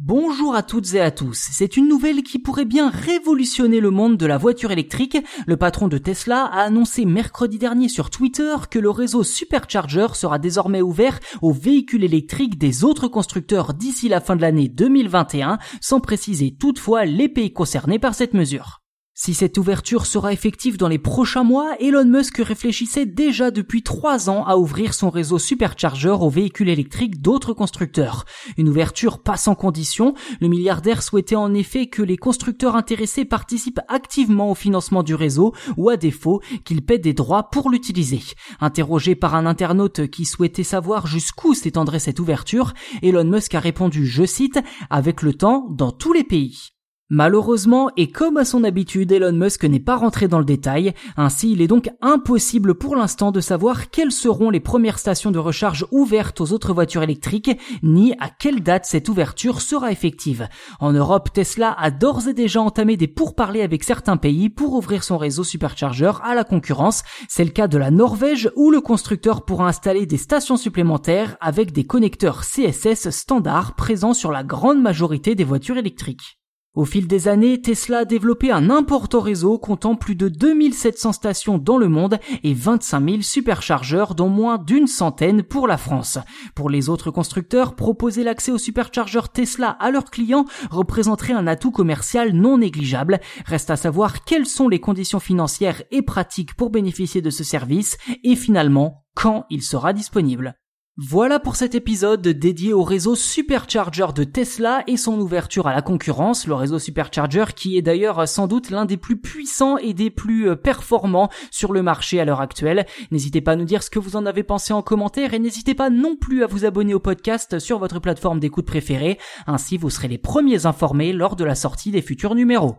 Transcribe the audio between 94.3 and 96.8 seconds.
sont les conditions financières et pratiques pour